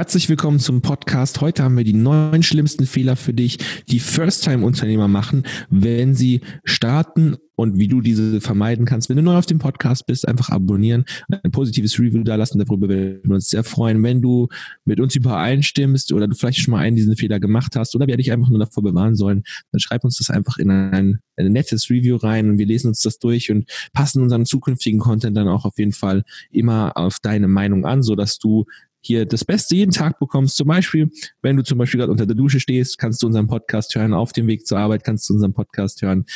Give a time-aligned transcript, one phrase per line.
[0.00, 1.42] Herzlich willkommen zum Podcast.
[1.42, 3.58] Heute haben wir die neun schlimmsten Fehler für dich,
[3.90, 9.10] die First-Time-Unternehmer machen, wenn sie starten und wie du diese vermeiden kannst.
[9.10, 12.58] Wenn du neu auf dem Podcast bist, einfach abonnieren, ein positives Review da lassen.
[12.58, 14.02] Darüber würden wir uns sehr freuen.
[14.02, 14.48] Wenn du
[14.86, 18.16] mit uns übereinstimmst oder du vielleicht schon mal einen diesen Fehler gemacht hast oder wir
[18.16, 21.90] dich einfach nur davor bewahren sollen, dann schreib uns das einfach in ein, ein nettes
[21.90, 25.66] Review rein und wir lesen uns das durch und passen unseren zukünftigen Content dann auch
[25.66, 28.64] auf jeden Fall immer auf deine Meinung an, so dass du
[29.00, 30.56] hier das Beste jeden Tag bekommst.
[30.56, 31.10] Zum Beispiel,
[31.42, 34.14] wenn du zum Beispiel gerade unter der Dusche stehst, kannst du unseren Podcast hören.
[34.14, 36.26] Auf dem Weg zur Arbeit kannst du unseren Podcast hören.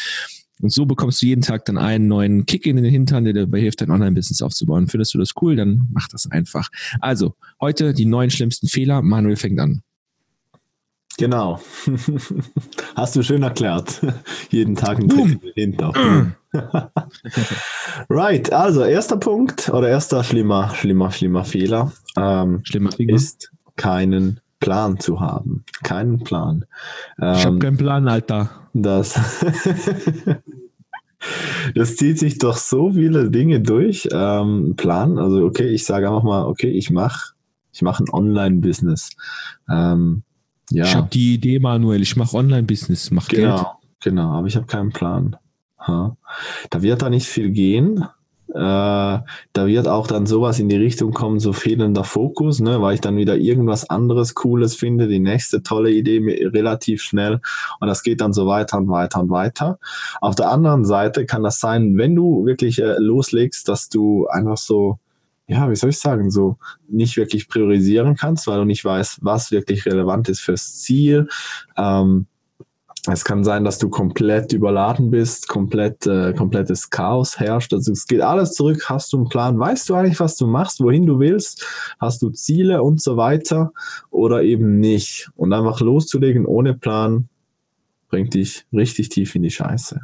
[0.61, 3.61] Und so bekommst du jeden Tag dann einen neuen Kick in den Hintern, der dabei
[3.61, 4.87] hilft, dein Online-Business aufzubauen.
[4.87, 5.57] Findest du das cool?
[5.57, 6.69] Dann mach das einfach.
[7.01, 9.03] Also, heute die neun schlimmsten Fehler.
[9.03, 9.83] Manuel fängt an.
[11.19, 11.61] Genau.
[12.97, 14.01] Hast du schön erklärt.
[14.51, 16.37] jeden Tag ein Trick in den Hintern.
[18.11, 24.99] right, also erster Punkt oder erster schlimmer, schlimmer, schlimmer Fehler ähm, schlimmer ist keinen Plan
[24.99, 25.65] zu haben.
[25.83, 26.65] Keinen Plan.
[27.21, 28.51] Ähm, ich habe keinen Plan, Alter.
[28.73, 29.15] Das,
[31.75, 34.09] das zieht sich doch so viele Dinge durch.
[34.13, 37.35] Ähm, Plan, also okay, ich sage einfach mal, okay, ich mache
[37.75, 39.11] ich mach ein Online-Business.
[39.69, 40.23] Ähm,
[40.71, 40.85] ja.
[40.85, 43.67] Ich habe die Idee, Manuel, ich mache Online-Business, mach genau, Geld.
[44.05, 45.37] Genau, aber ich habe keinen Plan.
[45.87, 46.17] Ha.
[46.71, 48.07] Da wird da nicht viel gehen.
[48.49, 52.95] Äh, da wird auch dann sowas in die Richtung kommen, so fehlender Fokus, ne, weil
[52.95, 56.21] ich dann wieder irgendwas anderes Cooles finde, die nächste tolle Idee
[56.53, 57.41] relativ schnell
[57.81, 59.79] und das geht dann so weiter und weiter und weiter.
[60.21, 64.59] Auf der anderen Seite kann das sein, wenn du wirklich äh, loslegst, dass du einfach
[64.59, 64.99] so
[65.47, 66.57] ja, wie soll ich sagen, so
[66.89, 71.29] nicht wirklich priorisieren kannst, weil du nicht weißt, was wirklich relevant ist fürs Ziel.
[71.77, 72.27] Ähm,
[73.13, 77.75] es kann sein, dass du komplett überladen bist, komplett, äh, komplettes Chaos herrscht.
[77.75, 78.85] Also es geht alles zurück.
[78.89, 79.59] Hast du einen Plan?
[79.59, 81.67] Weißt du eigentlich, was du machst, wohin du willst?
[81.99, 83.73] Hast du Ziele und so weiter?
[84.11, 85.29] Oder eben nicht?
[85.37, 87.29] Und einfach loszulegen ohne Plan
[88.09, 90.01] bringt dich richtig tief in die Scheiße.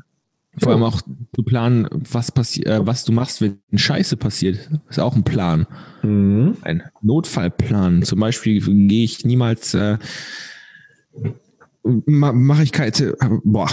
[0.58, 4.68] Vor allem auch zu planen, was passiert, äh, was du machst, wenn Scheiße passiert.
[4.90, 5.66] ist auch ein Plan.
[6.02, 6.56] Mhm.
[6.62, 8.02] Ein Notfallplan.
[8.02, 9.96] Zum Beispiel gehe ich niemals äh,
[11.82, 12.92] mache ich keine,
[13.44, 13.68] boah,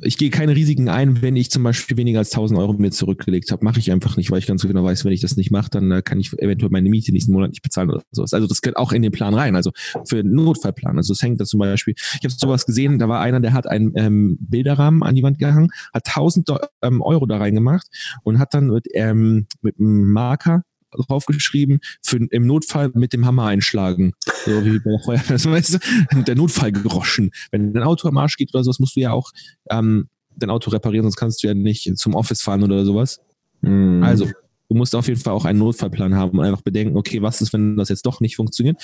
[0.00, 3.50] ich gehe keine Risiken ein, wenn ich zum Beispiel weniger als 1000 Euro mir zurückgelegt
[3.50, 3.64] habe.
[3.64, 5.90] Mache ich einfach nicht, weil ich ganz genau weiß, wenn ich das nicht mache, dann
[5.90, 8.32] äh, kann ich eventuell meine Miete nächsten Monat nicht bezahlen oder sowas.
[8.32, 9.72] Also das gehört auch in den Plan rein, also
[10.06, 10.96] für einen Notfallplan.
[10.96, 13.66] Also es hängt da zum Beispiel, ich habe sowas gesehen, da war einer, der hat
[13.66, 16.50] einen ähm, Bilderrahmen an die Wand gehangen, hat 1000
[16.82, 17.88] ähm, Euro da reingemacht
[18.22, 20.64] und hat dann mit, ähm, mit einem Marker
[20.96, 24.12] draufgeschrieben, für, im Notfall mit dem Hammer einschlagen.
[24.44, 25.78] So wie bei der Feuerwehr, das weißt
[26.12, 27.30] du, der Notfall geroschen.
[27.50, 29.30] Wenn dein Auto am Arsch geht oder sowas, musst du ja auch
[29.70, 33.20] ähm, dein Auto reparieren, sonst kannst du ja nicht zum Office fahren oder sowas.
[33.60, 34.02] Mhm.
[34.02, 37.40] Also, du musst auf jeden Fall auch einen Notfallplan haben und einfach bedenken, okay, was
[37.40, 38.80] ist, wenn das jetzt doch nicht funktioniert?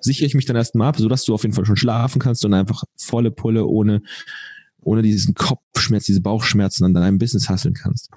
[0.00, 2.54] Sichere ich mich dann erstmal ab, sodass du auf jeden Fall schon schlafen kannst und
[2.54, 4.02] einfach volle Pulle ohne,
[4.82, 8.10] ohne diesen Kopfschmerz, diese Bauchschmerzen an deinem Business hasseln kannst.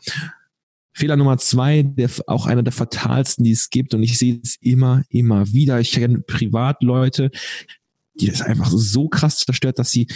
[0.93, 4.57] Fehler Nummer zwei, der auch einer der fatalsten, die es gibt, und ich sehe es
[4.61, 5.79] immer, immer wieder.
[5.79, 7.31] Ich kenne Privatleute,
[8.15, 10.07] die das einfach so krass zerstört, dass sie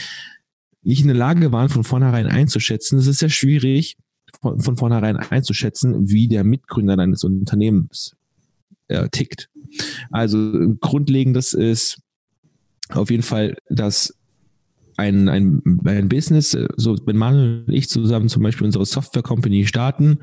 [0.82, 3.00] nicht in der Lage waren, von vornherein einzuschätzen.
[3.00, 3.98] Es ist sehr schwierig,
[4.42, 8.16] von, von vornherein einzuschätzen, wie der Mitgründer deines Unternehmens
[8.88, 9.50] äh, tickt.
[10.12, 12.00] Also grundlegendes ist
[12.90, 14.16] auf jeden Fall, dass
[14.98, 19.66] ein, ein, ein Business, so wenn Manuel und ich zusammen zum Beispiel unsere Software Company
[19.66, 20.20] starten,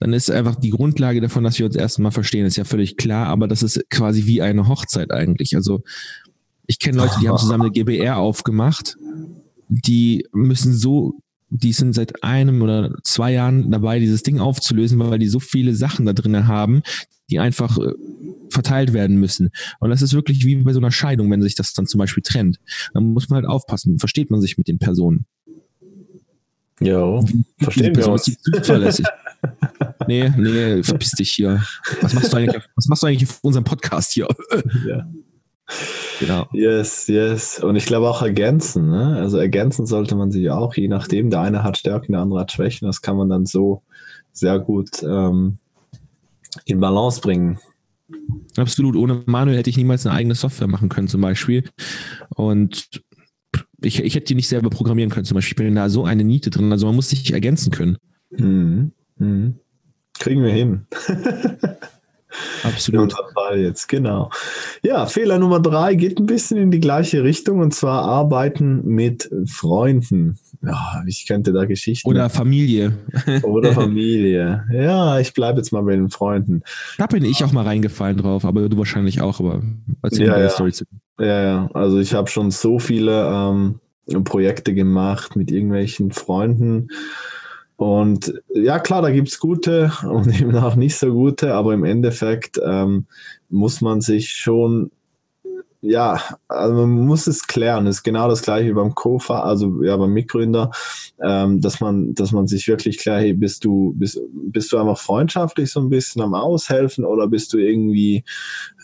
[0.00, 3.26] dann ist einfach die Grundlage davon, dass wir uns erstmal verstehen, ist ja völlig klar,
[3.26, 5.54] aber das ist quasi wie eine Hochzeit eigentlich.
[5.54, 5.82] Also
[6.66, 8.96] ich kenne Leute, die haben zusammen eine GBR aufgemacht,
[9.68, 15.18] die müssen so, die sind seit einem oder zwei Jahren dabei, dieses Ding aufzulösen, weil
[15.18, 16.82] die so viele Sachen da drin haben,
[17.28, 17.92] die einfach äh,
[18.50, 19.50] verteilt werden müssen.
[19.80, 22.22] Und das ist wirklich wie bei so einer Scheidung, wenn sich das dann zum Beispiel
[22.22, 22.58] trennt.
[22.94, 25.26] Dann muss man halt aufpassen, versteht man sich mit den Personen.
[26.80, 27.20] Ja,
[27.58, 28.24] verstehen wir uns.
[28.24, 29.06] Zuverlässig.
[30.06, 31.62] nee, nee, verpiss dich hier.
[32.00, 34.28] Was machst du eigentlich, was machst du eigentlich auf unserem Podcast hier?
[34.86, 35.06] ja.
[36.18, 36.46] Genau.
[36.52, 37.60] Yes, yes.
[37.60, 38.90] Und ich glaube auch ergänzen.
[38.90, 39.16] Ne?
[39.16, 41.30] Also ergänzen sollte man sich auch, je nachdem.
[41.30, 42.86] Der eine hat Stärken, der andere hat Schwächen.
[42.86, 43.82] Das kann man dann so
[44.32, 45.58] sehr gut ähm,
[46.64, 47.58] in Balance bringen.
[48.56, 48.96] Absolut.
[48.96, 51.64] Ohne Manuel hätte ich niemals eine eigene Software machen können, zum Beispiel.
[52.34, 53.02] Und
[53.82, 55.52] ich, ich hätte die nicht selber programmieren können, zum Beispiel.
[55.52, 56.70] Ich bin da so eine Niete drin.
[56.72, 57.96] Also man muss sich ergänzen können.
[58.30, 58.92] Mhm.
[59.16, 59.54] Mhm.
[60.18, 60.86] Kriegen wir hin.
[62.62, 63.14] Absolut.
[63.34, 64.30] Fall jetzt, genau.
[64.82, 69.30] Ja, Fehler Nummer drei geht ein bisschen in die gleiche Richtung und zwar arbeiten mit
[69.46, 70.38] Freunden.
[70.62, 72.08] Ja, ich könnte da Geschichten.
[72.08, 72.92] Oder Familie.
[73.42, 74.64] Oder Familie.
[74.72, 76.62] Ja, ich bleibe jetzt mal bei den Freunden.
[76.98, 79.62] Da bin ich auch mal reingefallen drauf, aber du wahrscheinlich auch, aber
[80.02, 80.48] erzähl ja, mal ja.
[80.50, 80.84] Story zu.
[81.18, 86.88] Ja, ja, also ich habe schon so viele ähm, Projekte gemacht mit irgendwelchen Freunden
[87.80, 92.60] und ja, klar, da gibt's gute und eben auch nicht so gute, aber im Endeffekt
[92.62, 93.06] ähm,
[93.48, 94.90] muss man sich schon,
[95.80, 97.86] ja, also man muss es klären.
[97.86, 100.72] Das ist genau das gleiche wie beim Kofa, also ja, beim Mitgründer,
[101.22, 104.98] ähm, dass man, dass man sich wirklich klärt, hey, bist du, bist, bist du einfach
[104.98, 108.24] freundschaftlich so ein bisschen am Aushelfen oder bist du irgendwie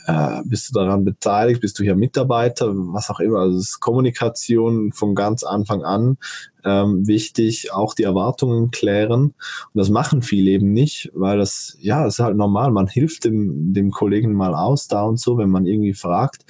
[0.06, 3.40] äh, bist du daran beteiligt, bist du hier Mitarbeiter, was auch immer.
[3.40, 6.16] Also es ist Kommunikation von ganz Anfang an
[6.64, 9.22] ähm, wichtig, auch die Erwartungen klären.
[9.24, 9.34] Und
[9.74, 12.70] das machen viele eben nicht, weil das, ja, das ist halt normal.
[12.70, 16.44] Man hilft dem, dem Kollegen mal aus da und so, wenn man irgendwie fragt.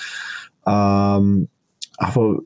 [0.66, 1.48] Ähm,
[1.96, 2.40] aber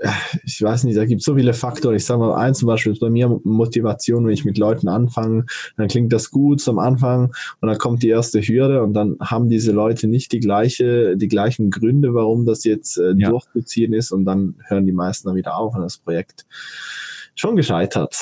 [0.00, 0.08] äh,
[0.44, 1.96] ich weiß nicht, da gibt es so viele Faktoren.
[1.96, 5.46] Ich sage mal, eins zum Beispiel ist bei mir Motivation, wenn ich mit Leuten anfange,
[5.76, 9.48] dann klingt das gut zum Anfang und dann kommt die erste Hürde und dann haben
[9.48, 13.30] diese Leute nicht die gleiche, die gleichen Gründe, warum das jetzt äh, ja.
[13.30, 16.46] durchzuziehen ist und dann hören die meisten dann wieder auf und das Projekt
[17.34, 18.16] schon gescheitert.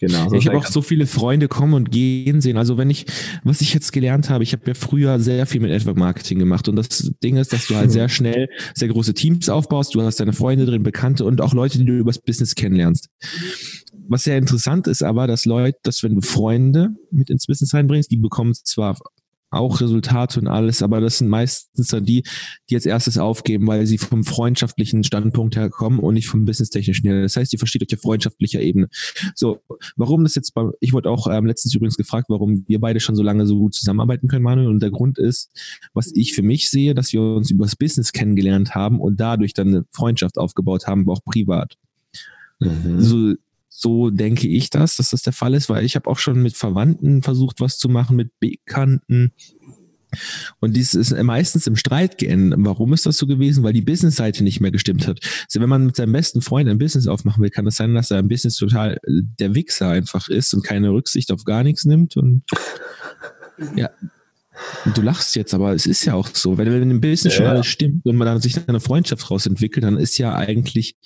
[0.00, 0.28] Genau.
[0.28, 2.56] So ich habe auch so viele Freunde kommen und gehen sehen.
[2.56, 3.06] Also wenn ich,
[3.42, 6.68] was ich jetzt gelernt habe, ich habe ja früher sehr viel mit Network Marketing gemacht
[6.68, 9.94] und das Ding ist, dass du halt sehr schnell sehr große Teams aufbaust.
[9.94, 13.08] Du hast deine Freunde drin, Bekannte und auch Leute, die du übers Business kennenlernst.
[14.08, 18.10] Was sehr interessant ist aber, dass Leute, dass wenn du Freunde mit ins Business reinbringst,
[18.10, 18.96] die bekommen zwar
[19.50, 22.22] auch Resultate und alles, aber das sind meistens dann die,
[22.68, 27.08] die als erstes aufgeben, weil sie vom freundschaftlichen Standpunkt her kommen und nicht vom businesstechnischen
[27.08, 27.22] her.
[27.22, 28.88] Das heißt, ihr versteht euch auf freundschaftlicher Ebene.
[29.34, 29.60] So,
[29.96, 33.16] warum das jetzt bei, ich wurde auch ähm, letztens übrigens gefragt, warum wir beide schon
[33.16, 35.50] so lange so gut zusammenarbeiten können, Manuel, und der Grund ist,
[35.94, 39.54] was ich für mich sehe, dass wir uns über das Business kennengelernt haben und dadurch
[39.54, 41.76] dann eine Freundschaft aufgebaut haben, auch privat.
[42.60, 43.00] Mhm.
[43.00, 43.34] So,
[43.80, 46.56] so denke ich das, dass das der Fall ist, weil ich habe auch schon mit
[46.56, 49.32] Verwandten versucht, was zu machen, mit Bekannten.
[50.58, 52.58] Und dies ist meistens im Streit geendet.
[52.62, 53.62] Warum ist das so gewesen?
[53.62, 55.20] Weil die Business-Seite nicht mehr gestimmt hat.
[55.44, 57.94] Also wenn man mit seinem besten Freund ein Business aufmachen will, kann es das sein,
[57.94, 61.62] dass er ein Business total äh, der Wichser einfach ist und keine Rücksicht auf gar
[61.62, 62.16] nichts nimmt.
[62.16, 62.42] Und
[63.76, 63.90] ja,
[64.92, 66.58] du lachst jetzt, aber es ist ja auch so.
[66.58, 67.44] Wenn, wenn im Business ja.
[67.44, 70.96] schon alles stimmt und man dann sich eine Freundschaft raus entwickelt, dann ist ja eigentlich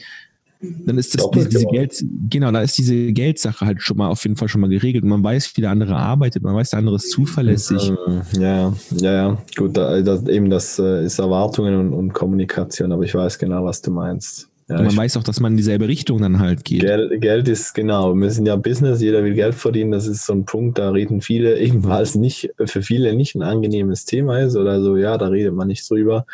[0.62, 4.22] dann ist das diese, diese Geld, genau, da ist diese Geldsache halt schon mal auf
[4.22, 5.04] jeden Fall schon mal geregelt.
[5.04, 7.90] Man weiß, wie der andere arbeitet, man weiß, der andere ist zuverlässig.
[7.90, 8.22] Mhm.
[8.40, 13.02] Ja, ja, ja, gut, da, das, eben das äh, ist Erwartungen und, und, Kommunikation, aber
[13.02, 14.48] ich weiß genau, was du meinst.
[14.68, 16.80] Ja, man weiß auch, dass man in dieselbe Richtung dann halt geht.
[16.80, 20.32] Geld, Geld ist genau, wir sind ja Business, jeder will Geld verdienen, das ist so
[20.32, 24.80] ein Punkt, da reden viele, ebenfalls nicht, für viele nicht ein angenehmes Thema ist oder
[24.80, 26.24] so, ja, da redet man nicht drüber.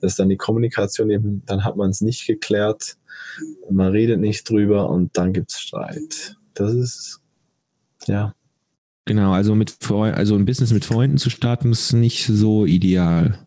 [0.00, 2.96] Das ist dann die Kommunikation eben, dann hat man es nicht geklärt
[3.70, 6.36] man redet nicht drüber und dann gibt es Streit.
[6.54, 7.20] Das ist,
[8.06, 8.34] ja.
[9.06, 13.46] Genau, also mit also ein Business mit Freunden zu starten, ist nicht so ideal.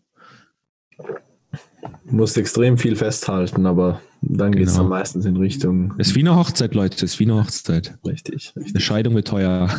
[2.06, 4.82] Du musst extrem viel festhalten, aber dann geht es genau.
[4.82, 5.94] dann meistens in Richtung.
[5.98, 7.98] Es ist wie eine Hochzeit, Leute, es ist wie eine Hochzeit.
[8.06, 8.52] Richtig.
[8.56, 8.74] richtig.
[8.74, 9.68] Eine Scheidung wird teuer.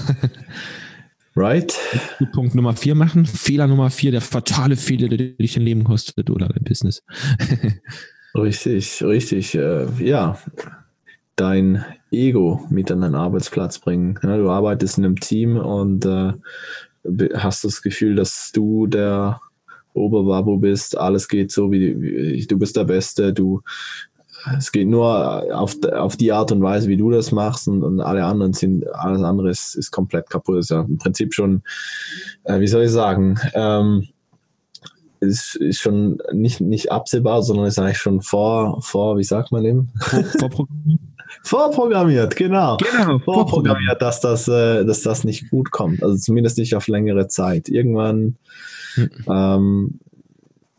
[1.37, 1.75] Right.
[2.31, 3.25] Punkt Nummer vier machen.
[3.25, 7.03] Fehler Nummer vier, der fatale Fehler, der dich dein Leben kostet oder dein Business.
[8.35, 9.55] Richtig, richtig.
[9.55, 10.37] Äh, ja,
[11.37, 14.19] dein Ego mit an deinen Arbeitsplatz bringen.
[14.23, 16.33] Ja, du arbeitest in einem Team und äh,
[17.33, 19.39] hast das Gefühl, dass du der
[19.93, 20.97] Oberbabo bist.
[20.97, 23.31] Alles geht so, wie, wie du bist der Beste.
[23.31, 23.61] Du,
[24.57, 28.01] es geht nur auf, auf die Art und Weise, wie du das machst und, und
[28.01, 30.57] alle anderen sind, alles andere ist, ist komplett kaputt.
[30.57, 31.63] Das ist ja im Prinzip schon,
[32.43, 34.07] äh, wie soll ich sagen, ähm,
[35.19, 39.65] ist, ist schon nicht, nicht absehbar, sondern ist eigentlich schon vor, vor wie sagt man
[39.65, 39.91] eben?
[40.39, 41.01] Vorprogrammiert.
[41.43, 42.77] vorprogrammiert, genau.
[42.77, 43.19] Genau.
[43.19, 46.03] Vorprogrammiert, dass das, äh, dass das nicht gut kommt.
[46.03, 47.69] Also zumindest nicht auf längere Zeit.
[47.69, 48.37] Irgendwann,
[48.95, 49.09] mhm.
[49.29, 49.99] ähm,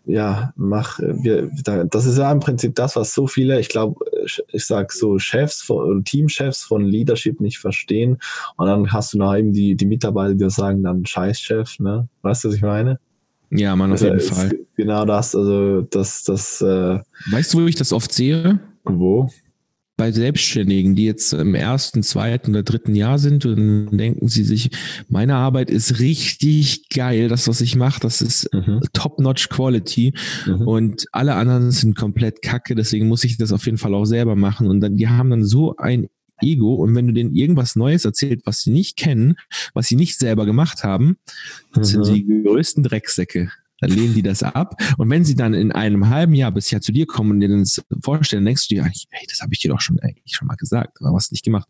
[0.07, 1.51] ja, mach, wir,
[1.91, 4.05] das ist ja im Prinzip das, was so viele, ich glaube,
[4.53, 8.19] ich sag so Chefs von, Teamchefs von Leadership nicht verstehen.
[8.57, 12.09] Und dann hast du noch eben die, die Mitarbeiter, die sagen dann Scheißchef, ne?
[12.23, 13.01] Weißt du, was ich meine?
[13.51, 14.59] Ja, man, auf jeden Fall.
[14.77, 16.61] Genau das, also das, das.
[16.61, 16.99] Äh
[17.31, 18.61] weißt du, wo ich das oft sehe?
[18.85, 19.31] Wo?
[19.99, 24.71] Bei Selbstständigen, die jetzt im ersten, zweiten oder dritten Jahr sind und denken sie sich,
[25.09, 28.81] meine Arbeit ist richtig geil, das, was ich mache, das ist mhm.
[28.93, 30.13] top-notch Quality
[30.47, 30.69] mhm.
[30.69, 34.37] und alle anderen sind komplett kacke, deswegen muss ich das auf jeden Fall auch selber
[34.37, 36.09] machen und dann, die haben dann so ein
[36.41, 39.37] Ego und wenn du denen irgendwas Neues erzählst, was sie nicht kennen,
[39.75, 41.17] was sie nicht selber gemacht haben,
[41.75, 42.05] das mhm.
[42.05, 43.51] sind die größten Drecksäcke.
[43.81, 44.81] Dann lehnen die das ab.
[44.97, 47.83] Und wenn sie dann in einem halben Jahr bisher zu dir kommen und dir das
[48.03, 50.57] vorstellen, denkst du dir eigentlich, hey, das habe ich dir doch schon eigentlich schon mal
[50.57, 51.69] gesagt, aber was nicht gemacht.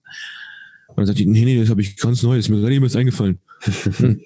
[0.89, 2.75] Und dann sagt die, nee, nee, das habe ich ganz neu, das ist mir gerade
[2.75, 3.41] eben eingefallen.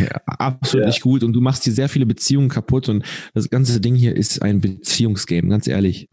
[0.00, 0.88] Ja, absolut ja.
[0.88, 3.04] nicht gut und du machst hier sehr viele Beziehungen kaputt und
[3.34, 6.08] das ganze Ding hier ist ein Beziehungsgame, ganz ehrlich.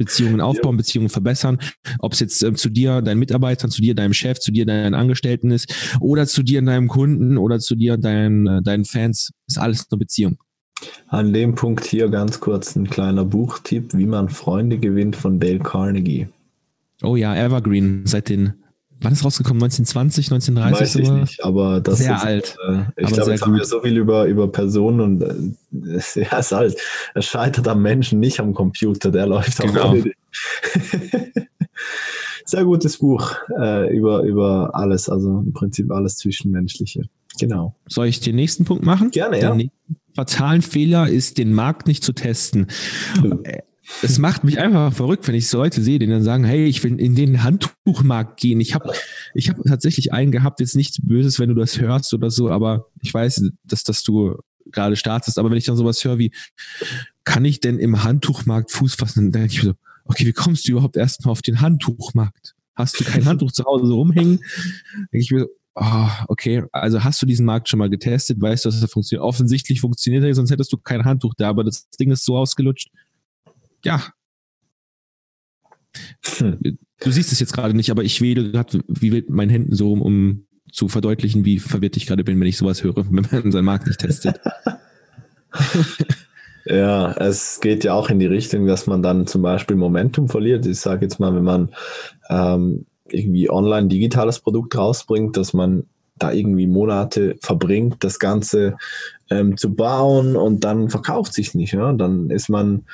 [0.00, 0.78] Beziehungen aufbauen, ja.
[0.78, 1.58] Beziehungen verbessern,
[1.98, 4.94] ob es jetzt äh, zu dir, deinen Mitarbeitern, zu dir, deinem Chef, zu dir, deinen
[4.94, 9.58] Angestellten ist oder zu dir, deinem Kunden oder zu dir, deinen, äh, deinen Fans, ist
[9.58, 10.38] alles eine Beziehung.
[11.08, 15.58] An dem Punkt hier ganz kurz ein kleiner Buchtipp, wie man Freunde gewinnt von Dale
[15.58, 16.28] Carnegie.
[17.02, 18.54] Oh ja, Evergreen, seit den
[19.02, 19.62] Wann ist rausgekommen?
[19.62, 20.80] 1920, 1930?
[20.80, 22.56] Weiß ich nicht, aber das sehr ist, alt.
[22.68, 23.48] Äh, ich glaube, jetzt gut.
[23.48, 26.76] haben wir so viel über, über Personen und äh, ja, ist halt,
[27.14, 29.94] es scheitert am Menschen, nicht am Computer, der läuft genau.
[29.94, 30.04] auf
[32.44, 37.02] Sehr gutes Buch äh, über, über alles, also im Prinzip alles Zwischenmenschliche.
[37.38, 37.76] Genau.
[37.88, 39.10] Soll ich den nächsten Punkt machen?
[39.12, 39.54] Gerne, ja.
[39.54, 39.68] Der
[40.14, 42.66] fatalen Fehler ist, den Markt nicht zu testen.
[44.02, 46.82] Es macht mich einfach verrückt, wenn ich so Leute sehe, die dann sagen, hey, ich
[46.82, 48.60] will in den Handtuchmarkt gehen.
[48.60, 48.92] Ich habe
[49.34, 52.86] ich hab tatsächlich einen gehabt, jetzt nichts Böses, wenn du das hörst oder so, aber
[53.02, 55.38] ich weiß, dass, dass du gerade startest.
[55.38, 56.32] Aber wenn ich dann sowas höre wie,
[57.24, 59.30] kann ich denn im Handtuchmarkt Fuß fassen?
[59.30, 62.54] Dann denke ich mir so, okay, wie kommst du überhaupt erstmal auf den Handtuchmarkt?
[62.74, 64.38] Hast du kein Handtuch zu Hause rumhängen?
[65.12, 68.40] Denke ich mir so, oh, okay, also hast du diesen Markt schon mal getestet?
[68.40, 69.24] Weißt du, dass das funktioniert?
[69.24, 72.90] Offensichtlich funktioniert er, sonst hättest du kein Handtuch da, aber das Ding ist so ausgelutscht
[73.84, 74.02] ja.
[76.38, 76.78] Hm.
[77.00, 79.88] Du siehst es jetzt gerade nicht, aber ich wedel gerade wie wild meinen Händen so
[79.88, 83.52] rum, um zu verdeutlichen, wie verwirrt ich gerade bin, wenn ich sowas höre, wenn man
[83.52, 84.40] seinen Markt nicht testet.
[86.64, 90.66] ja, es geht ja auch in die Richtung, dass man dann zum Beispiel Momentum verliert.
[90.66, 91.70] Ich sage jetzt mal, wenn man
[92.28, 95.84] ähm, irgendwie online digitales Produkt rausbringt, dass man
[96.22, 98.76] da irgendwie Monate verbringt, das Ganze
[99.30, 101.72] ähm, zu bauen und dann verkauft sich nicht.
[101.72, 101.92] Ja?
[101.92, 102.84] Dann ist man,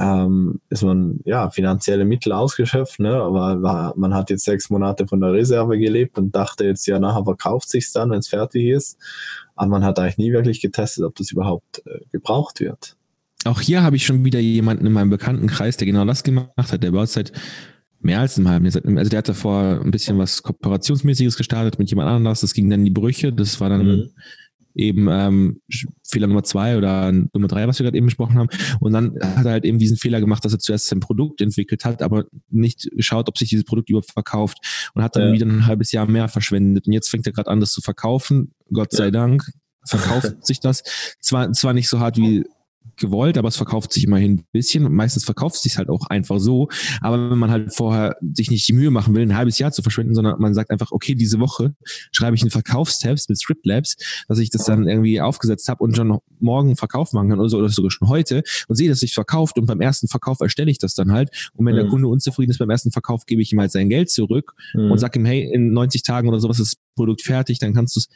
[0.00, 3.14] ähm, ist man ja finanzielle Mittel ausgeschöpft, ne?
[3.14, 6.98] aber war, man hat jetzt sechs Monate von der Reserve gelebt und dachte jetzt, ja,
[6.98, 8.98] nachher verkauft sich dann, wenn es fertig ist.
[9.56, 12.96] Aber man hat eigentlich nie wirklich getestet, ob das überhaupt äh, gebraucht wird.
[13.44, 16.82] Auch hier habe ich schon wieder jemanden in meinem Bekanntenkreis, der genau das gemacht hat.
[16.82, 17.32] Der baut seit
[18.00, 18.82] mehr als einem halben Jahr.
[18.96, 22.40] Also der hat davor ein bisschen was Kooperationsmäßiges gestartet mit jemand anders.
[22.40, 23.32] Das ging dann in die Brüche.
[23.32, 24.10] Das war dann mhm.
[24.74, 25.60] eben ähm,
[26.06, 28.48] Fehler Nummer zwei oder Nummer drei, was wir gerade eben besprochen haben.
[28.80, 31.84] Und dann hat er halt eben diesen Fehler gemacht, dass er zuerst sein Produkt entwickelt
[31.84, 35.32] hat, aber nicht geschaut, ob sich dieses Produkt überhaupt verkauft und hat dann ja.
[35.34, 36.86] wieder ein halbes Jahr mehr verschwendet.
[36.86, 38.54] Und jetzt fängt er gerade an, das zu verkaufen.
[38.72, 39.10] Gott sei ja.
[39.10, 39.44] Dank
[39.84, 40.82] verkauft sich das.
[41.20, 42.44] Zwar, zwar nicht so hart wie
[43.00, 44.92] gewollt, aber es verkauft sich immerhin ein bisschen.
[44.92, 46.68] Meistens verkauft es sich halt auch einfach so.
[47.00, 49.82] Aber wenn man halt vorher sich nicht die Mühe machen will, ein halbes Jahr zu
[49.82, 51.74] verschwinden, sondern man sagt einfach, okay, diese Woche
[52.12, 53.96] schreibe ich einen Verkaufstabs mit Script Labs,
[54.28, 57.58] dass ich das dann irgendwie aufgesetzt habe und schon morgen Verkauf machen kann oder, so,
[57.58, 60.78] oder sogar schon heute und sehe, dass sich verkauft und beim ersten Verkauf erstelle ich
[60.78, 61.50] das dann halt.
[61.54, 61.78] Und wenn mhm.
[61.78, 64.90] der Kunde unzufrieden ist beim ersten Verkauf, gebe ich ihm halt sein Geld zurück mhm.
[64.90, 68.00] und sage ihm, hey, in 90 Tagen oder sowas ist Produkt fertig, dann kannst du
[68.00, 68.08] es,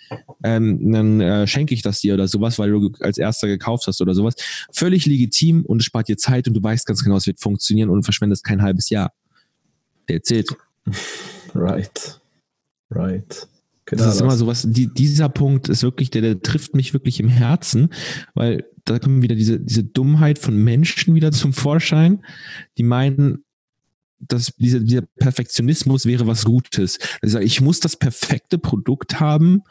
[0.43, 4.03] ähm, dann äh, schenke ich das dir oder sowas, weil du als erster gekauft hast
[4.03, 4.35] oder sowas.
[4.73, 7.89] Völlig legitim und es spart dir Zeit und du weißt ganz genau, es wird funktionieren
[7.89, 9.13] und verschwendest kein halbes Jahr.
[10.09, 10.55] Der zählt.
[11.57, 12.21] Right.
[12.91, 13.47] Right.
[13.87, 17.21] Genau das ist immer sowas, die, dieser Punkt ist wirklich, der, der trifft mich wirklich
[17.21, 17.91] im Herzen,
[18.35, 22.25] weil da kommt wieder diese, diese Dummheit von Menschen wieder zum Vorschein,
[22.77, 23.44] die meinen,
[24.29, 26.99] dass dieser, dieser Perfektionismus wäre was Gutes.
[27.23, 29.63] Also ich muss das perfekte Produkt haben,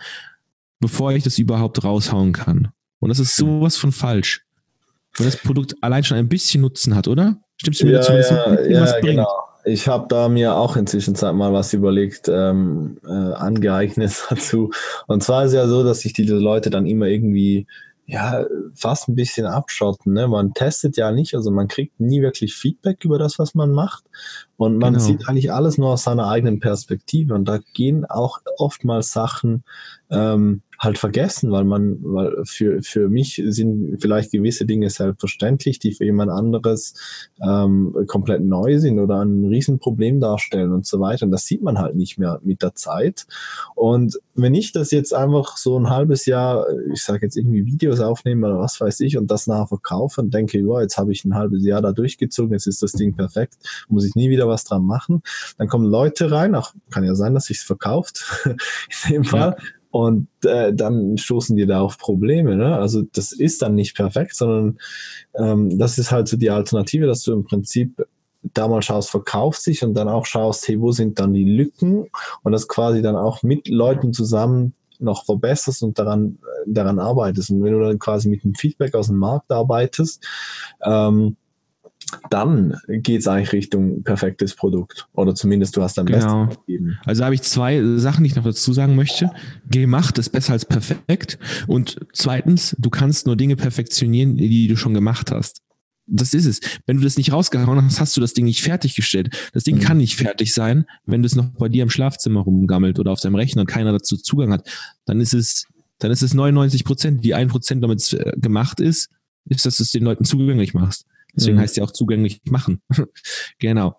[0.79, 2.69] bevor ich das überhaupt raushauen kann.
[2.99, 4.45] Und das ist sowas von falsch.
[5.17, 7.37] Weil das Produkt allein schon ein bisschen Nutzen hat, oder?
[7.57, 9.17] Stimmst du mir ja, dazu, dass ja, es ja, was bringt?
[9.17, 9.27] Genau.
[9.65, 14.71] Ich habe da mir auch inzwischen Zeit mal was überlegt, ähm, äh, angeeignet dazu.
[15.07, 17.67] Und zwar ist es ja so, dass sich diese Leute dann immer irgendwie
[18.05, 18.45] ja,
[18.75, 20.13] fast ein bisschen abschotten.
[20.13, 20.27] Ne?
[20.27, 24.03] Man testet ja nicht, also man kriegt nie wirklich Feedback über das, was man macht.
[24.57, 25.05] Und man genau.
[25.05, 27.33] sieht eigentlich alles nur aus seiner eigenen Perspektive.
[27.33, 29.63] Und da gehen auch oftmals Sachen
[30.09, 35.93] ähm, halt vergessen, weil man, weil für, für mich sind vielleicht gewisse Dinge selbstverständlich, die
[35.93, 36.93] für jemand anderes
[37.41, 41.25] ähm, komplett neu sind oder ein Riesenproblem darstellen und so weiter.
[41.25, 43.25] Und das sieht man halt nicht mehr mit der Zeit.
[43.75, 47.99] Und wenn ich das jetzt einfach so ein halbes Jahr, ich sage jetzt irgendwie Videos
[47.99, 51.23] aufnehme oder was weiß ich und das nachher verkaufe und denke, wow, jetzt habe ich
[51.23, 53.55] ein halbes Jahr da durchgezogen, jetzt ist das Ding perfekt,
[53.87, 55.21] muss ich nie wieder was dran machen.
[55.57, 59.55] Dann kommen Leute rein, auch kann ja sein, dass sich's verkauft, in dem Fall.
[59.57, 62.55] Ja und äh, dann stoßen die da auf Probleme.
[62.55, 62.75] Ne?
[62.75, 64.79] Also das ist dann nicht perfekt, sondern
[65.35, 68.03] ähm, das ist halt so die Alternative, dass du im Prinzip
[68.41, 72.07] da mal schaust, verkauft sich und dann auch schaust, hey, wo sind dann die Lücken
[72.41, 77.51] und das quasi dann auch mit Leuten zusammen noch verbesserst und daran, daran arbeitest.
[77.51, 80.25] Und wenn du dann quasi mit dem Feedback aus dem Markt arbeitest,
[80.83, 81.37] ähm,
[82.29, 85.07] dann geht es eigentlich Richtung perfektes Produkt.
[85.13, 86.47] Oder zumindest du hast dann genau.
[86.47, 86.97] gegeben.
[87.05, 89.31] Also habe ich zwei Sachen, die ich noch dazu sagen möchte.
[89.69, 91.39] Gemacht ist besser als perfekt.
[91.67, 95.61] Und zweitens, du kannst nur Dinge perfektionieren, die du schon gemacht hast.
[96.05, 96.59] Das ist es.
[96.85, 99.49] Wenn du das nicht rausgehauen hast, hast du das Ding nicht fertiggestellt.
[99.53, 99.81] Das Ding mhm.
[99.81, 103.21] kann nicht fertig sein, wenn du es noch bei dir im Schlafzimmer rumgammelt oder auf
[103.21, 104.67] deinem Rechner und keiner dazu Zugang hat.
[105.05, 105.65] Dann ist es,
[105.99, 107.23] dann ist es 99 Prozent.
[107.23, 109.09] Die ein Prozent damit äh, gemacht ist,
[109.45, 111.05] ist, dass du es den Leuten zugänglich machst.
[111.35, 111.61] Deswegen mhm.
[111.61, 112.81] heißt ja auch zugänglich machen.
[113.59, 113.97] genau.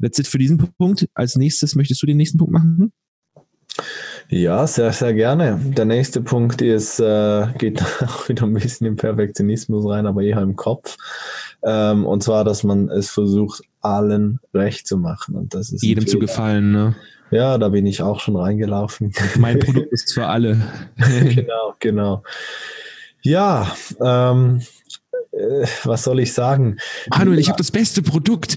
[0.00, 1.08] That's it für diesen Punkt.
[1.14, 2.92] Als nächstes möchtest du den nächsten Punkt machen?
[4.28, 5.60] Ja, sehr, sehr gerne.
[5.62, 10.40] Der nächste Punkt ist, äh, geht auch wieder ein bisschen im Perfektionismus rein, aber eher
[10.40, 10.96] im Kopf.
[11.62, 15.36] Ähm, und zwar, dass man es versucht, allen recht zu machen.
[15.36, 16.96] Und das ist jedem zu gefallen, ne?
[17.30, 19.12] Ja, da bin ich auch schon reingelaufen.
[19.38, 20.60] Mein Produkt ist für alle.
[20.96, 22.22] genau, genau.
[23.22, 24.62] Ja, ähm,
[25.36, 26.76] äh, was soll ich sagen?
[27.10, 28.56] Manuel, ich habe das beste Produkt.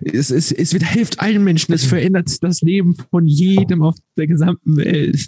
[0.00, 1.72] Es, es, es wird, hilft allen Menschen.
[1.72, 5.26] Es verändert das Leben von jedem auf der gesamten Welt.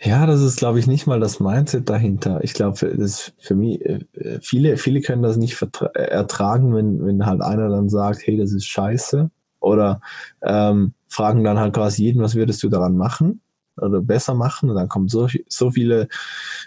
[0.00, 2.38] Ja, das ist, glaube ich, nicht mal das Mindset dahinter.
[2.44, 4.04] Ich glaube, das für mich, äh,
[4.40, 5.60] viele, viele können das nicht
[5.94, 9.30] ertragen, wenn, wenn halt einer dann sagt, hey, das ist scheiße.
[9.60, 10.00] Oder
[10.42, 13.40] ähm, fragen dann halt quasi jeden, was würdest du daran machen?
[13.78, 14.70] Oder besser machen.
[14.70, 16.08] Und dann kommen so, so viele,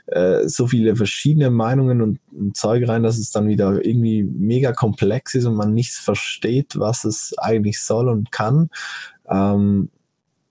[0.07, 4.71] äh, so viele verschiedene Meinungen und, und Zeug rein, dass es dann wieder irgendwie mega
[4.71, 8.69] komplex ist und man nicht versteht, was es eigentlich soll und kann.
[9.29, 9.89] Ähm,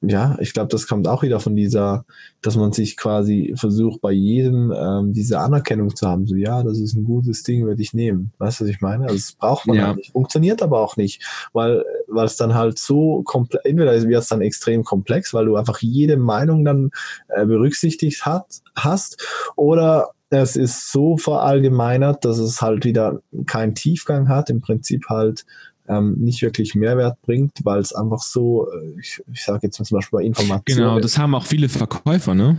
[0.02, 2.07] ja, ich glaube, das kommt auch wieder von dieser,
[2.40, 6.26] dass man sich quasi versucht, bei jedem ähm, diese Anerkennung zu haben.
[6.26, 8.33] So, ja, das ist ein gutes Ding, würde ich nehmen.
[8.38, 9.04] Weißt du, was ich meine?
[9.04, 9.87] Also, das braucht man ja.
[9.88, 10.12] halt nicht.
[10.12, 14.40] Funktioniert aber auch nicht, weil, weil es dann halt so komplex, entweder wird es dann
[14.40, 16.90] extrem komplex, weil du einfach jede Meinung dann
[17.28, 19.23] äh, berücksichtigt hat, hast,
[19.57, 25.45] oder es ist so verallgemeinert, dass es halt wieder keinen Tiefgang hat, im Prinzip halt
[25.90, 29.97] ähm, nicht wirklich Mehrwert bringt, weil es einfach so, äh, ich, ich sage jetzt zum
[29.97, 30.78] Beispiel bei Informationen.
[30.78, 32.59] Genau, das haben auch viele Verkäufer, ne?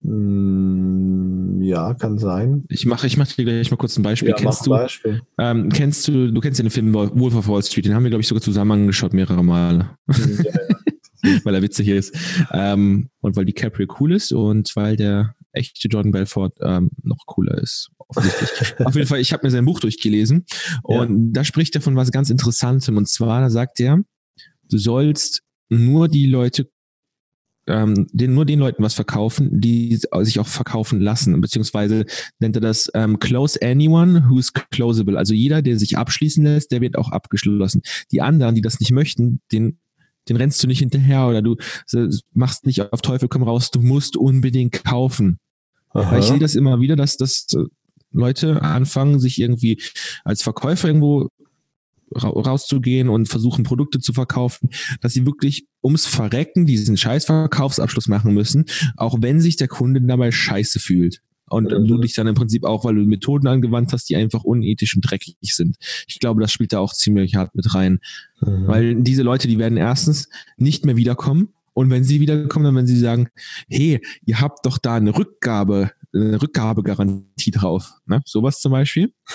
[0.00, 2.64] Mm, ja, kann sein.
[2.68, 4.30] Ich mache ich mach dir gleich mal kurz ein Beispiel.
[4.30, 5.22] Ja, kennst du, Beispiel.
[5.38, 8.10] Ähm, kennst du, du kennst ja den Film Wolf of Wall Street, den haben wir,
[8.10, 9.90] glaube ich, sogar zusammen angeschaut, mehrere Male.
[10.08, 10.76] Ja, ja.
[11.44, 12.16] weil er witzig ist.
[12.52, 17.58] Ähm, und weil DiCaprio cool ist und weil der echte Jordan Belfort ähm, noch cooler
[17.58, 17.90] ist.
[18.84, 20.44] Auf jeden Fall, ich habe mir sein Buch durchgelesen
[20.82, 21.30] und ja.
[21.32, 22.96] da spricht er von was ganz Interessantem.
[22.96, 24.02] Und zwar, da sagt er,
[24.68, 26.68] du sollst nur die Leute
[27.66, 32.06] ähm, den, nur den Leuten was verkaufen, die sich auch verkaufen lassen, beziehungsweise
[32.40, 35.16] nennt er das ähm, Close Anyone who's closable.
[35.16, 37.82] Also jeder, der sich abschließen lässt, der wird auch abgeschlossen.
[38.10, 39.78] Die anderen, die das nicht möchten, den
[40.28, 41.56] den rennst du nicht hinterher oder du
[42.32, 45.38] machst nicht auf Teufel komm raus, du musst unbedingt kaufen.
[45.90, 46.12] Aha.
[46.12, 47.46] Weil ich sehe das immer wieder, dass, dass
[48.12, 49.80] Leute anfangen, sich irgendwie
[50.24, 51.28] als Verkäufer irgendwo
[52.14, 58.34] rauszugehen und versuchen, Produkte zu verkaufen, dass sie wirklich ums Verrecken diesen scheiß Verkaufsabschluss machen
[58.34, 61.22] müssen, auch wenn sich der Kunde dabei scheiße fühlt.
[61.48, 64.94] Und du dich dann im Prinzip auch, weil du Methoden angewandt hast, die einfach unethisch
[64.96, 65.76] und dreckig sind.
[66.06, 68.00] Ich glaube, das spielt da auch ziemlich hart mit rein.
[68.40, 68.66] Mhm.
[68.66, 71.50] Weil diese Leute, die werden erstens nicht mehr wiederkommen.
[71.74, 73.28] Und wenn sie wiederkommen, dann werden sie sagen,
[73.68, 77.90] hey, ihr habt doch da eine Rückgabe, eine Rückgabegarantie drauf.
[78.06, 78.22] Ne?
[78.24, 79.12] Sowas zum Beispiel.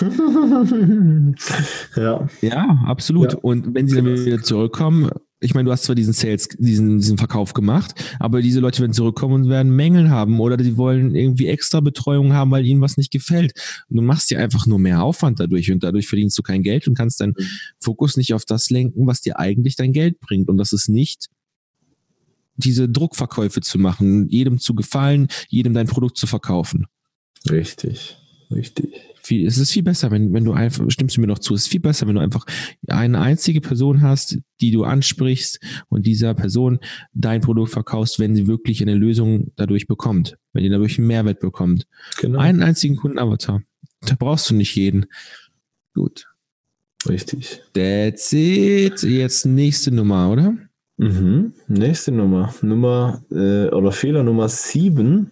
[1.96, 2.28] ja.
[2.40, 3.32] Ja, absolut.
[3.32, 3.38] Ja.
[3.42, 7.16] Und wenn sie dann wieder zurückkommen, ich meine, du hast zwar diesen Sales, diesen, diesen
[7.16, 11.46] Verkauf gemacht, aber diese Leute werden zurückkommen und werden Mängel haben oder die wollen irgendwie
[11.46, 13.52] extra Betreuung haben, weil ihnen was nicht gefällt.
[13.88, 16.88] Und du machst dir einfach nur mehr Aufwand dadurch und dadurch verdienst du kein Geld
[16.88, 17.44] und kannst deinen mhm.
[17.78, 20.48] Fokus nicht auf das lenken, was dir eigentlich dein Geld bringt.
[20.48, 21.28] Und das ist nicht
[22.56, 26.86] diese Druckverkäufe zu machen, jedem zu gefallen, jedem dein Produkt zu verkaufen.
[27.48, 28.16] Richtig,
[28.50, 28.94] richtig
[29.28, 31.62] viel, es ist viel besser, wenn, wenn du einfach, stimmst du mir noch zu, es
[31.62, 32.44] ist viel besser, wenn du einfach
[32.88, 36.80] eine einzige Person hast, die du ansprichst und dieser Person
[37.12, 41.40] dein Produkt verkaufst, wenn sie wirklich eine Lösung dadurch bekommt, wenn die dadurch einen Mehrwert
[41.40, 41.86] bekommt.
[42.20, 42.38] Genau.
[42.38, 43.62] Einen einzigen Kundenavatar.
[44.00, 45.06] Da brauchst du nicht jeden.
[45.94, 46.26] Gut.
[47.08, 47.60] Richtig.
[47.74, 49.02] That's it.
[49.02, 50.56] Jetzt nächste Nummer, oder?
[50.96, 51.52] Mhm.
[51.68, 52.54] Nächste Nummer.
[52.62, 55.30] Nummer äh, oder Fehler Nummer sieben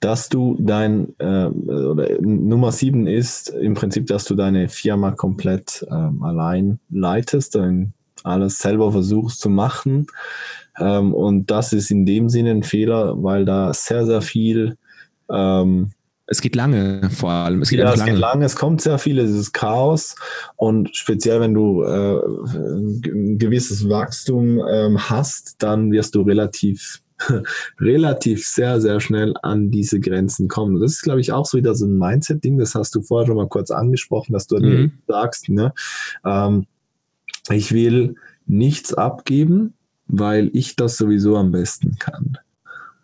[0.00, 5.86] dass du dein, äh, oder Nummer sieben ist im Prinzip, dass du deine Firma komplett
[5.90, 10.06] ähm, allein leitest, dann alles selber versuchst zu machen.
[10.78, 14.76] Ähm, und das ist in dem Sinne ein Fehler, weil da sehr, sehr viel
[15.30, 15.90] ähm,
[16.26, 17.62] Es geht lange vor allem.
[17.62, 18.12] Es geht ja, es lange.
[18.12, 20.14] geht lange, es kommt sehr viel, es ist Chaos
[20.56, 22.20] und speziell wenn du äh,
[22.54, 27.02] ein gewisses Wachstum ähm, hast, dann wirst du relativ
[27.80, 30.80] relativ sehr, sehr schnell an diese Grenzen kommen.
[30.80, 33.36] Das ist, glaube ich, auch so wieder so ein Mindset-Ding, das hast du vorher schon
[33.36, 34.92] mal kurz angesprochen, dass du mhm.
[35.06, 35.72] sagst, ne?
[36.24, 36.66] Ähm,
[37.50, 39.74] ich will nichts abgeben,
[40.06, 42.38] weil ich das sowieso am besten kann.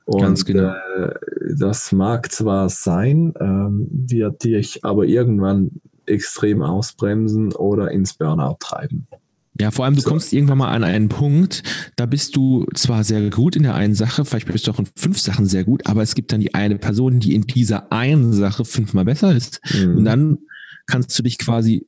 [0.06, 0.74] Und Ganz genau.
[0.96, 1.14] Äh,
[1.56, 5.70] das mag zwar sein, ähm, wird dich aber irgendwann
[6.06, 9.06] extrem ausbremsen oder ins Burnout treiben.
[9.60, 10.08] Ja, vor allem, du so.
[10.08, 11.62] kommst irgendwann mal an einen Punkt,
[11.96, 14.88] da bist du zwar sehr gut in der einen Sache, vielleicht bist du auch in
[14.96, 18.32] fünf Sachen sehr gut, aber es gibt dann die eine Person, die in dieser einen
[18.32, 19.60] Sache fünfmal besser ist.
[19.72, 19.98] Mhm.
[19.98, 20.38] Und dann
[20.86, 21.86] kannst du dich quasi,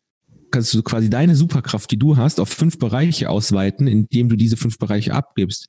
[0.52, 4.56] kannst du quasi deine Superkraft, die du hast, auf fünf Bereiche ausweiten, indem du diese
[4.56, 5.66] fünf Bereiche abgibst.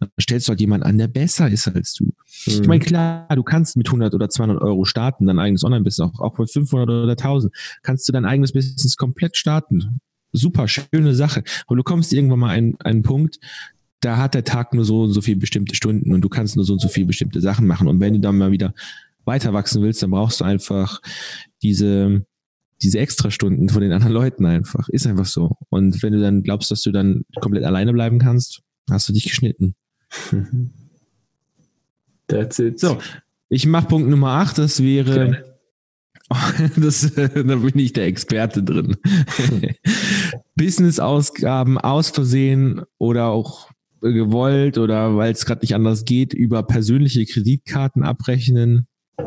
[0.00, 2.06] Dann stellst du halt jemanden an, der besser ist als du.
[2.06, 2.62] Mhm.
[2.62, 6.20] Ich meine, klar, du kannst mit 100 oder 200 Euro starten, dein eigenes Online-Business, auch,
[6.20, 10.00] auch mit 500 oder 1000, kannst du dein eigenes Business komplett starten
[10.34, 11.42] super schöne Sache.
[11.66, 13.38] Aber du kommst irgendwann mal an einen Punkt,
[14.00, 16.64] da hat der Tag nur so und so viele bestimmte Stunden und du kannst nur
[16.64, 17.88] so und so viele bestimmte Sachen machen.
[17.88, 18.74] Und wenn du dann mal wieder
[19.24, 21.00] weiter wachsen willst, dann brauchst du einfach
[21.62, 22.26] diese,
[22.82, 24.88] diese Extrastunden von den anderen Leuten einfach.
[24.90, 25.56] Ist einfach so.
[25.70, 29.24] Und wenn du dann glaubst, dass du dann komplett alleine bleiben kannst, hast du dich
[29.24, 29.74] geschnitten.
[32.26, 32.80] That's it.
[32.80, 32.98] So,
[33.48, 35.53] ich mache Punkt Nummer 8, das wäre.
[36.76, 38.96] Das, da bin ich der Experte drin.
[40.56, 47.24] Business-Ausgaben aus Versehen oder auch gewollt oder weil es gerade nicht anders geht, über persönliche
[47.24, 48.86] Kreditkarten abrechnen,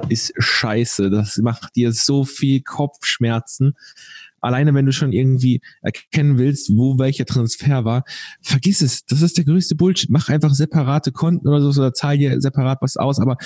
[0.10, 1.10] ist scheiße.
[1.10, 3.74] Das macht dir so viel Kopfschmerzen.
[4.40, 8.04] Alleine wenn du schon irgendwie erkennen willst, wo welcher Transfer war,
[8.42, 9.06] vergiss es.
[9.06, 10.10] Das ist der größte Bullshit.
[10.10, 13.38] Mach einfach separate Konten oder so oder zahl dir separat was aus, aber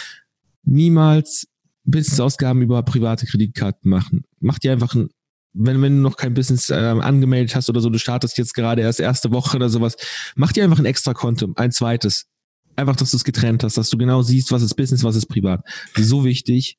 [0.64, 1.48] niemals
[1.84, 4.24] Business-Ausgaben über private Kreditkarten machen.
[4.40, 5.10] Mach dir einfach ein,
[5.54, 8.82] wenn, wenn du noch kein Business äh, angemeldet hast oder so, du startest jetzt gerade
[8.82, 9.98] erst erste Woche oder sowas,
[10.36, 12.28] mach dir einfach ein extra Konto, ein zweites.
[12.78, 15.26] Einfach, dass du es getrennt hast, dass du genau siehst, was ist Business, was ist
[15.26, 15.62] privat.
[15.98, 16.78] So wichtig.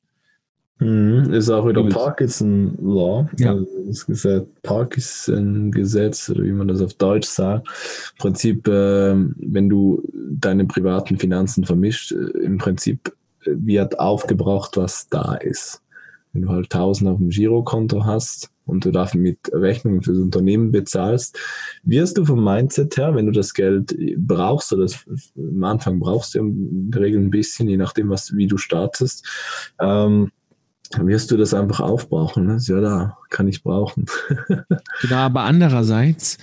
[0.79, 3.51] Mhm, ist auch wieder Parkinson Law, ja.
[3.51, 7.67] also das Gesetz, Parkinson Gesetz, oder wie man das auf Deutsch sagt.
[7.67, 13.13] Im Prinzip, äh, wenn du deine privaten Finanzen vermischt, äh, im Prinzip
[13.45, 15.81] wird aufgebraucht, was da ist.
[16.31, 20.71] Wenn du halt 1000 auf dem Girokonto hast und du dafür mit Rechnungen fürs Unternehmen
[20.71, 21.37] bezahlst,
[21.83, 25.05] wirst du vom Mindset her, wenn du das Geld brauchst, oder das,
[25.37, 29.27] am Anfang brauchst du in der Regel ein bisschen, je nachdem, was, wie du startest,
[29.79, 30.31] ähm,
[30.97, 32.47] wirst du das einfach aufbrauchen.
[32.47, 32.57] Ne?
[32.61, 34.05] Ja, da kann ich brauchen.
[35.01, 36.37] genau, aber andererseits,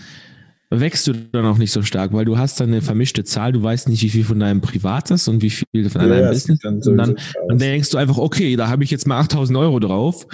[0.71, 3.63] wächst du dann auch nicht so stark, weil du hast dann eine vermischte Zahl, du
[3.63, 6.61] weißt nicht, wie viel von deinem Privat ist und wie viel von deinem ja, Business.
[6.61, 7.17] Dann und dann,
[7.49, 10.27] dann, denkst du einfach, okay, da habe ich jetzt mal 8000 Euro drauf.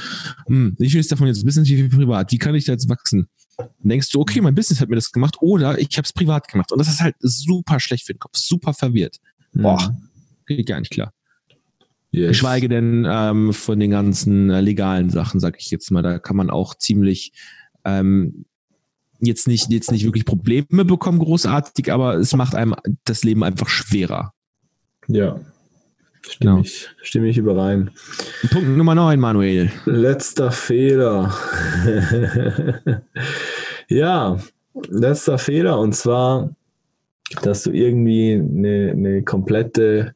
[0.46, 2.31] Hm, wie viel ist davon jetzt Business, wie viel privat?
[2.33, 3.29] Wie kann ich da jetzt wachsen?
[3.57, 6.49] Dann denkst du, okay, mein Business hat mir das gemacht oder ich habe es privat
[6.49, 6.70] gemacht.
[6.70, 9.16] Und das ist halt super schlecht für den Kopf, super verwirrt.
[9.53, 9.62] Mhm.
[9.62, 9.96] Boah,
[10.46, 11.14] geht gar nicht klar.
[12.11, 12.29] Yes.
[12.29, 16.03] Geschweige denn ähm, von den ganzen äh, legalen Sachen, sag ich jetzt mal.
[16.03, 17.33] Da kann man auch ziemlich
[17.85, 18.44] ähm,
[19.21, 22.75] jetzt nicht, jetzt nicht wirklich Probleme bekommen, großartig, aber es macht einem
[23.05, 24.33] das Leben einfach schwerer.
[25.09, 25.41] Ja.
[26.29, 26.61] Stimme, genau.
[26.63, 27.91] ich, stimme ich überein.
[28.51, 29.71] Punkt Nummer 9, Manuel.
[29.85, 31.33] Letzter Fehler.
[33.89, 34.39] ja,
[34.89, 36.51] letzter Fehler und zwar,
[37.43, 40.15] dass du irgendwie eine, eine komplette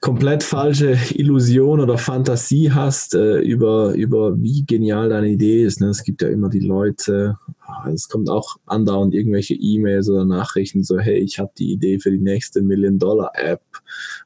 [0.00, 5.80] komplett falsche Illusion oder Fantasie hast äh, über, über wie genial deine Idee ist.
[5.80, 5.88] Ne?
[5.88, 10.84] Es gibt ja immer die Leute, ah, es kommt auch andauernd irgendwelche E-Mails oder Nachrichten
[10.84, 13.62] so, hey, ich habe die Idee für die nächste Million-Dollar-App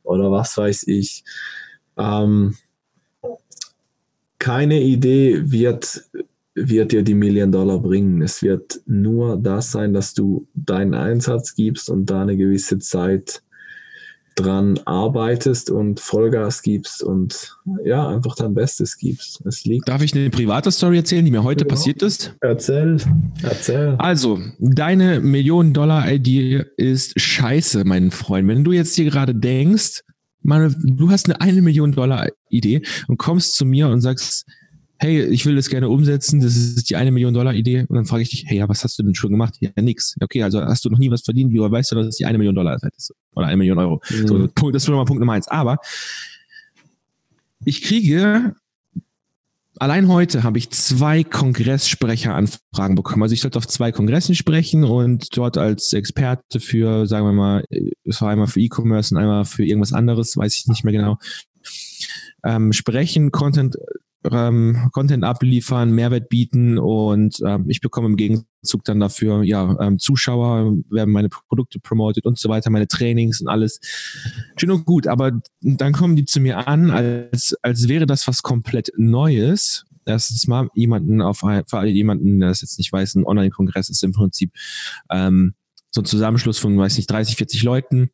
[0.03, 1.25] oder was weiß ich.
[1.97, 2.55] Ähm,
[4.43, 6.03] keine Idee wird,
[6.55, 8.23] wird dir die Million Dollar bringen.
[8.23, 13.43] Es wird nur das sein, dass du deinen Einsatz gibst und da eine gewisse Zeit
[14.35, 19.45] dran arbeitest und Vollgas gibst und ja, einfach dein Bestes gibst.
[19.47, 19.89] Es liegt.
[19.89, 21.69] Darf ich eine private Story erzählen, die mir heute ja.
[21.69, 22.35] passiert ist?
[22.41, 22.97] Erzähl,
[23.43, 23.95] erzähl.
[23.99, 28.49] Also, deine Millionen-Dollar-Idee ist scheiße, mein Freund.
[28.49, 30.03] Wenn du jetzt hier gerade denkst,
[30.43, 34.45] meine, du hast eine eine Million Dollar Idee und kommst zu mir und sagst,
[35.03, 37.87] hey, ich will das gerne umsetzen, das ist die eine Million Dollar Idee.
[37.89, 39.57] Und dann frage ich dich, hey, ja, was hast du denn schon gemacht?
[39.61, 40.15] Ja, nix.
[40.21, 42.39] Okay, also hast du noch nie was verdient, wie weißt du, dass es die eine
[42.39, 43.13] Million Dollar ist?
[43.35, 44.01] Oder eine Million Euro.
[44.11, 44.29] Mhm.
[44.29, 45.49] So, das ist schon mal Punkt Nummer eins.
[45.49, 45.79] Aber
[47.65, 48.55] ich kriege
[49.79, 53.25] allein heute habe ich zwei Kongresssprecheranfragen bekommen.
[53.25, 57.65] Also ich sollte auf zwei Kongressen sprechen und dort als Experte für, sagen wir mal,
[58.05, 61.19] es war einmal für E-Commerce und einmal für irgendwas anderes, weiß ich nicht mehr genau,
[62.45, 63.77] ähm, sprechen, Content
[64.31, 69.99] ähm, Content abliefern, Mehrwert bieten und ähm, ich bekomme im Gegenzug dann dafür ja ähm,
[69.99, 73.81] Zuschauer, werden meine Produkte promoted und so weiter, meine Trainings und alles.
[74.57, 78.43] Schön und gut, aber dann kommen die zu mir an, als, als wäre das was
[78.43, 79.85] komplett Neues.
[80.05, 84.03] Erstens mal jemanden auf für alle jemanden, der das jetzt nicht weiß, ein Online-Kongress ist
[84.03, 84.53] im Prinzip
[85.11, 85.55] ähm,
[85.91, 88.11] so ein Zusammenschluss von, weiß nicht, 30, 40 Leuten,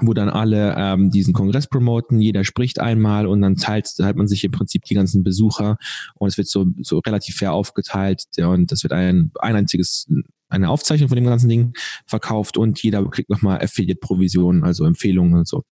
[0.00, 4.26] wo dann alle ähm, diesen Kongress promoten, jeder spricht einmal und dann teilt, teilt man
[4.26, 5.76] sich im Prinzip die ganzen Besucher
[6.14, 10.08] und es wird so, so relativ fair aufgeteilt und das wird ein, ein einziges
[10.54, 11.72] eine Aufzeichnung von dem ganzen Ding
[12.06, 15.64] verkauft und jeder kriegt nochmal Affiliate-Provisionen, also Empfehlungen und so.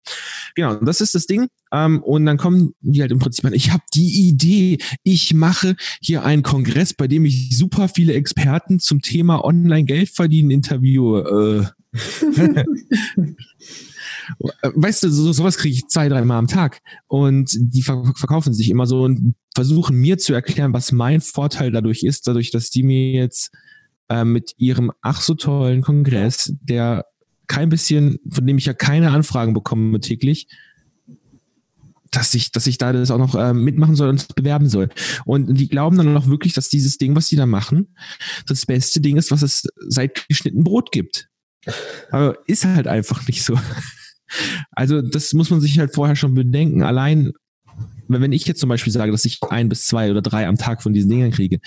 [0.55, 1.47] Genau, das ist das Ding.
[1.71, 5.75] Ähm, und dann kommen die halt im Prinzip an, ich habe die Idee, ich mache
[6.01, 11.71] hier einen Kongress, bei dem ich super viele Experten zum Thema Online-Geld verdienen interviewe.
[11.95, 12.63] Äh.
[14.39, 16.81] weißt du, so, sowas kriege ich zwei, dreimal am Tag.
[17.07, 22.03] Und die verkaufen sich immer so und versuchen mir zu erklären, was mein Vorteil dadurch
[22.03, 23.51] ist, dadurch, dass die mir jetzt
[24.09, 27.05] äh, mit ihrem ach so tollen Kongress, der
[27.47, 30.47] kein bisschen, von dem ich ja keine Anfragen bekomme täglich,
[32.11, 34.89] dass ich, dass ich da das auch noch äh, mitmachen soll und bewerben soll.
[35.25, 37.95] Und die glauben dann auch wirklich, dass dieses Ding, was die da machen,
[38.45, 41.29] das beste Ding ist, was es seit geschnitten Brot gibt.
[42.11, 43.57] Aber ist halt einfach nicht so.
[44.71, 46.83] Also das muss man sich halt vorher schon bedenken.
[46.83, 47.33] Allein,
[48.07, 50.83] wenn ich jetzt zum Beispiel sage, dass ich ein bis zwei oder drei am Tag
[50.83, 51.59] von diesen Dingern kriege,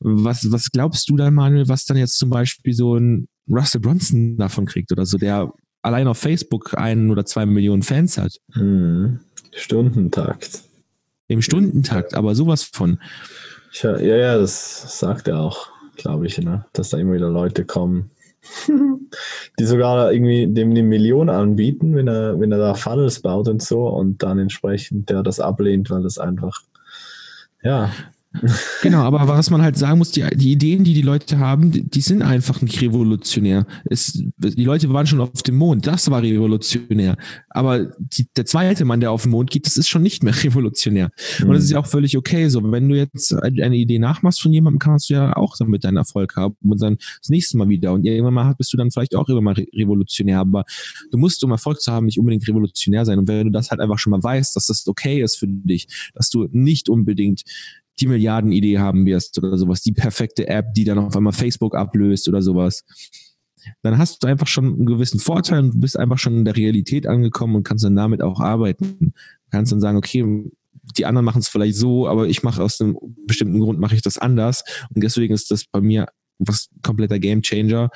[0.00, 4.36] was, was glaubst du dann, Manuel, was dann jetzt zum Beispiel so ein Russell Bronson
[4.36, 8.38] davon kriegt oder so, der allein auf Facebook ein oder zwei Millionen Fans hat?
[8.52, 9.20] Hm.
[9.52, 10.62] Stundentakt.
[11.28, 12.98] Im Stundentakt, aber sowas von.
[13.72, 16.66] Ja, ja, das sagt er auch, glaube ich, ne?
[16.72, 18.10] dass da immer wieder Leute kommen,
[19.58, 23.62] die sogar irgendwie dem eine Million anbieten, wenn er, wenn er da Funnels baut und
[23.62, 26.62] so und dann entsprechend der das ablehnt, weil das einfach,
[27.62, 27.90] ja,
[28.82, 31.88] Genau, aber was man halt sagen muss, die, die Ideen, die die Leute haben, die,
[31.88, 33.66] die sind einfach nicht revolutionär.
[33.84, 37.16] Es, die Leute waren schon auf dem Mond, das war revolutionär.
[37.50, 40.34] Aber die, der zweite Mann, der auf den Mond geht, das ist schon nicht mehr
[40.44, 41.10] revolutionär.
[41.38, 41.48] Mhm.
[41.48, 42.48] Und das ist ja auch völlig okay.
[42.48, 45.96] So, wenn du jetzt eine Idee nachmachst von jemandem, kannst du ja auch damit deinen
[45.96, 47.92] Erfolg haben und dann das nächste Mal wieder.
[47.92, 50.40] Und irgendwann mal bist du dann vielleicht auch irgendwann mal revolutionär.
[50.40, 50.64] Aber
[51.10, 53.18] du musst, um Erfolg zu haben, nicht unbedingt revolutionär sein.
[53.18, 55.86] Und wenn du das halt einfach schon mal weißt, dass das okay ist für dich,
[56.14, 57.42] dass du nicht unbedingt
[58.00, 62.28] die Milliardenidee haben wirst oder sowas, die perfekte App, die dann auf einmal Facebook ablöst
[62.28, 62.84] oder sowas,
[63.82, 67.06] dann hast du einfach schon einen gewissen Vorteil und bist einfach schon in der Realität
[67.06, 68.96] angekommen und kannst dann damit auch arbeiten.
[69.00, 69.12] Du
[69.50, 70.50] kannst dann sagen, okay,
[70.96, 74.02] die anderen machen es vielleicht so, aber ich mache aus einem bestimmten Grund mache ich
[74.02, 76.06] das anders und deswegen ist das bei mir
[76.38, 77.90] was kompletter Game Changer.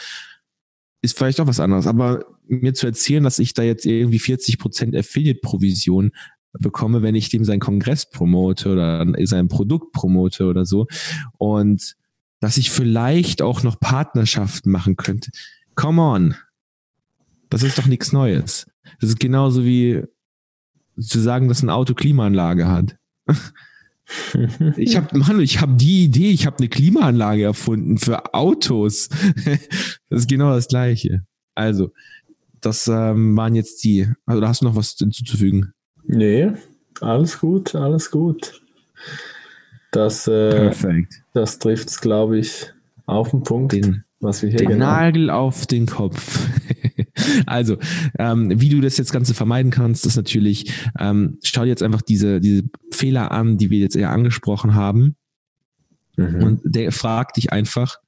[1.02, 4.98] Ist vielleicht auch was anderes, aber mir zu erzählen, dass ich da jetzt irgendwie 40%
[4.98, 6.10] Affiliate-Provision
[6.52, 10.86] bekomme, wenn ich dem seinen Kongress promote oder sein Produkt promote oder so.
[11.36, 11.96] Und
[12.40, 15.30] dass ich vielleicht auch noch Partnerschaften machen könnte.
[15.74, 16.34] Come on.
[17.50, 18.66] Das ist doch nichts Neues.
[19.00, 20.02] Das ist genauso wie
[21.00, 22.96] zu sagen, dass ein Auto Klimaanlage hat.
[24.78, 29.10] Ich habe, Mann, ich habe die Idee, ich habe eine Klimaanlage erfunden für Autos.
[30.08, 31.26] Das ist genau das Gleiche.
[31.54, 31.92] Also,
[32.62, 34.10] das ähm, waren jetzt die.
[34.24, 35.74] Also, da hast du noch was hinzuzufügen?
[36.08, 36.52] Nee,
[37.00, 38.62] alles gut, alles gut.
[39.92, 40.72] Das, äh,
[41.32, 42.72] das trifft es, glaube ich,
[43.06, 46.48] auf den Punkt, den, was wir hier Den genau Nagel auf den Kopf.
[47.46, 47.76] also,
[48.18, 52.02] ähm, wie du das jetzt Ganze vermeiden kannst, ist natürlich, ähm, schau dir jetzt einfach
[52.02, 55.14] diese, diese Fehler an, die wir jetzt eher angesprochen haben.
[56.16, 56.42] Mhm.
[56.42, 57.98] Und der fragt dich einfach,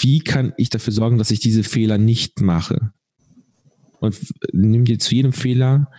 [0.00, 2.92] wie kann ich dafür sorgen, dass ich diese Fehler nicht mache?
[3.98, 4.16] Und
[4.52, 5.90] nimm dir zu jedem Fehler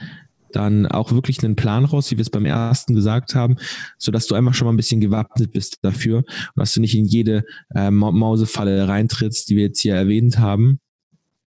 [0.52, 3.56] dann auch wirklich einen Plan raus, wie wir es beim ersten gesagt haben,
[3.98, 6.96] so dass du einfach schon mal ein bisschen gewappnet bist dafür und dass du nicht
[6.96, 7.44] in jede
[7.76, 10.80] äh, Mausefalle reintrittst, die wir jetzt hier erwähnt haben,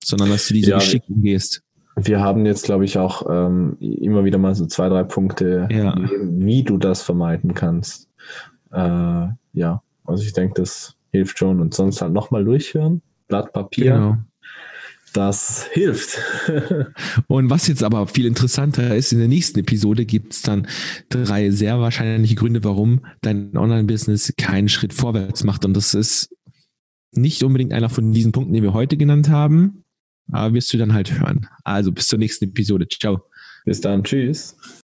[0.04, 1.62] sondern dass du diese ja, geschickt umgehst.
[1.96, 5.96] Wir haben jetzt, glaube ich, auch ähm, immer wieder mal so zwei, drei Punkte, ja.
[6.22, 8.08] wie du das vermeiden kannst.
[8.72, 13.94] Äh, ja, also ich denke, das hilft schon und sonst halt nochmal durchhören, Blatt Papier.
[13.94, 14.18] Genau.
[15.14, 16.20] Das hilft.
[17.28, 20.68] Und was jetzt aber viel interessanter ist, in der nächsten Episode gibt es dann
[21.10, 25.66] drei sehr wahrscheinliche Gründe, warum dein Online-Business keinen Schritt vorwärts macht.
[25.66, 26.30] Und das ist
[27.14, 29.84] nicht unbedingt einer von diesen Punkten, die wir heute genannt haben,
[30.32, 31.48] aber wirst du dann halt hören.
[31.64, 32.88] Also bis zur nächsten Episode.
[32.88, 33.22] Ciao.
[33.66, 34.04] Bis dann.
[34.04, 34.56] Tschüss.